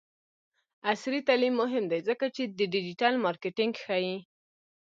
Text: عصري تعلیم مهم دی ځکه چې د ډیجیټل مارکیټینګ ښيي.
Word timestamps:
عصري 0.91 1.19
تعلیم 1.27 1.53
مهم 1.61 1.83
دی 1.91 1.99
ځکه 2.09 2.25
چې 2.35 2.43
د 2.57 2.59
ډیجیټل 2.73 3.13
مارکیټینګ 3.25 3.73
ښيي. 3.85 4.15